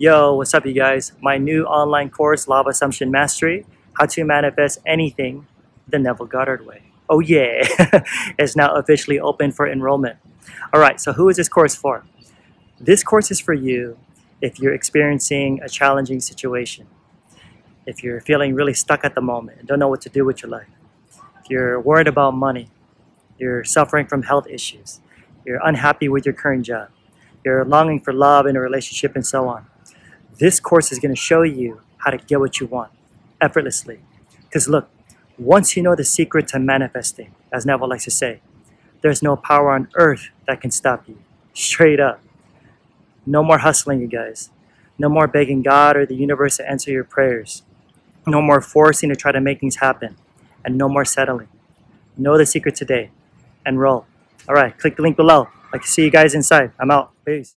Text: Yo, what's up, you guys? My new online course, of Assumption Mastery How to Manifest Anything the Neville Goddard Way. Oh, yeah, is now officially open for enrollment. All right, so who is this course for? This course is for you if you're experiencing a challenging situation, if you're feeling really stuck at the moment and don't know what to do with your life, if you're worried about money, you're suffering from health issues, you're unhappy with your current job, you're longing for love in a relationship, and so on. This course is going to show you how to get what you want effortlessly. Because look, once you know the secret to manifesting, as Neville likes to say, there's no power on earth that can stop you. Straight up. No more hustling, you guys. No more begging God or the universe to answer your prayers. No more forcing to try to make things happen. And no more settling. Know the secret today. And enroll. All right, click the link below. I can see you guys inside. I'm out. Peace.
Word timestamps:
Yo, 0.00 0.32
what's 0.32 0.54
up, 0.54 0.64
you 0.64 0.72
guys? 0.72 1.10
My 1.20 1.38
new 1.38 1.64
online 1.64 2.08
course, 2.08 2.46
of 2.46 2.68
Assumption 2.68 3.10
Mastery 3.10 3.66
How 3.94 4.06
to 4.06 4.22
Manifest 4.22 4.78
Anything 4.86 5.48
the 5.88 5.98
Neville 5.98 6.26
Goddard 6.26 6.64
Way. 6.64 6.82
Oh, 7.08 7.18
yeah, 7.18 7.66
is 8.38 8.54
now 8.54 8.72
officially 8.76 9.18
open 9.18 9.50
for 9.50 9.66
enrollment. 9.66 10.16
All 10.72 10.80
right, 10.80 11.00
so 11.00 11.14
who 11.14 11.28
is 11.28 11.36
this 11.36 11.48
course 11.48 11.74
for? 11.74 12.04
This 12.78 13.02
course 13.02 13.32
is 13.32 13.40
for 13.40 13.54
you 13.54 13.98
if 14.40 14.60
you're 14.60 14.72
experiencing 14.72 15.58
a 15.64 15.68
challenging 15.68 16.20
situation, 16.20 16.86
if 17.84 18.04
you're 18.04 18.20
feeling 18.20 18.54
really 18.54 18.74
stuck 18.74 19.04
at 19.04 19.16
the 19.16 19.20
moment 19.20 19.58
and 19.58 19.66
don't 19.66 19.80
know 19.80 19.88
what 19.88 20.02
to 20.02 20.08
do 20.08 20.24
with 20.24 20.44
your 20.44 20.50
life, 20.50 20.68
if 21.42 21.50
you're 21.50 21.80
worried 21.80 22.06
about 22.06 22.34
money, 22.34 22.70
you're 23.36 23.64
suffering 23.64 24.06
from 24.06 24.22
health 24.22 24.46
issues, 24.46 25.00
you're 25.44 25.58
unhappy 25.64 26.08
with 26.08 26.24
your 26.24 26.34
current 26.34 26.66
job, 26.66 26.90
you're 27.44 27.64
longing 27.64 27.98
for 27.98 28.12
love 28.12 28.46
in 28.46 28.54
a 28.54 28.60
relationship, 28.60 29.16
and 29.16 29.26
so 29.26 29.48
on. 29.48 29.66
This 30.38 30.60
course 30.60 30.92
is 30.92 30.98
going 30.98 31.14
to 31.14 31.20
show 31.20 31.42
you 31.42 31.80
how 31.98 32.10
to 32.10 32.18
get 32.18 32.40
what 32.40 32.60
you 32.60 32.66
want 32.66 32.92
effortlessly. 33.40 34.00
Because 34.42 34.68
look, 34.68 34.88
once 35.36 35.76
you 35.76 35.82
know 35.82 35.94
the 35.94 36.04
secret 36.04 36.48
to 36.48 36.58
manifesting, 36.58 37.34
as 37.52 37.66
Neville 37.66 37.88
likes 37.88 38.04
to 38.04 38.10
say, 38.10 38.40
there's 39.02 39.22
no 39.22 39.36
power 39.36 39.70
on 39.72 39.88
earth 39.94 40.30
that 40.46 40.60
can 40.60 40.70
stop 40.70 41.08
you. 41.08 41.18
Straight 41.54 42.00
up. 42.00 42.20
No 43.26 43.42
more 43.42 43.58
hustling, 43.58 44.00
you 44.00 44.06
guys. 44.06 44.50
No 44.98 45.08
more 45.08 45.26
begging 45.28 45.62
God 45.62 45.96
or 45.96 46.06
the 46.06 46.14
universe 46.14 46.56
to 46.56 46.68
answer 46.68 46.90
your 46.90 47.04
prayers. 47.04 47.62
No 48.26 48.42
more 48.42 48.60
forcing 48.60 49.08
to 49.10 49.16
try 49.16 49.32
to 49.32 49.40
make 49.40 49.60
things 49.60 49.76
happen. 49.76 50.16
And 50.64 50.76
no 50.76 50.88
more 50.88 51.04
settling. 51.04 51.48
Know 52.16 52.36
the 52.36 52.46
secret 52.46 52.74
today. 52.74 53.10
And 53.64 53.74
enroll. 53.74 54.06
All 54.48 54.54
right, 54.54 54.76
click 54.76 54.96
the 54.96 55.02
link 55.02 55.16
below. 55.16 55.48
I 55.72 55.78
can 55.78 55.86
see 55.86 56.04
you 56.04 56.10
guys 56.10 56.34
inside. 56.34 56.72
I'm 56.78 56.90
out. 56.90 57.12
Peace. 57.24 57.54